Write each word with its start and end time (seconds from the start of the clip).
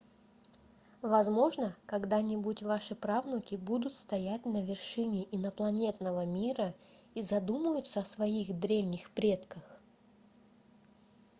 возможно 1.03 1.75
когда-нибудь 1.85 2.63
ваши 2.63 2.95
правнуки 2.95 3.53
будут 3.53 3.93
стоять 3.93 4.47
на 4.47 4.63
вершине 4.63 5.27
инопланетного 5.29 6.25
мира 6.25 6.73
и 7.13 7.21
задумаются 7.21 7.99
о 7.99 8.05
своих 8.05 8.51
древних 8.59 9.11
предках 9.11 9.61